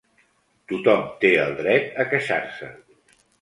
Tothom 0.71 1.03
té 1.25 1.31
el 1.41 1.53
dret 1.59 2.01
a 2.05 2.07
queixar-se. 2.15 2.73